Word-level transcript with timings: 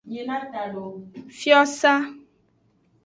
Fiosa. 1.39 1.93